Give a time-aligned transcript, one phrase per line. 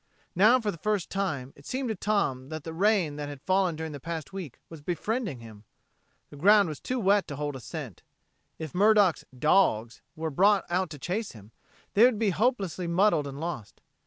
[0.35, 3.75] Now, for the first time, it seemed to Tom that the rain which had fallen
[3.75, 5.63] during the past week was befriending him.
[6.31, 8.01] The ground was too wet to hold a scent.
[8.57, 11.51] If Murdock's "dawgs" were brought out to chase him,
[11.93, 13.79] they would become hopelessly muddled and lost.